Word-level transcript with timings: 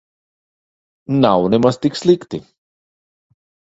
Nav 1.25 1.45
nemaz 1.55 1.73
tik 1.81 2.01
slikti. 2.03 2.43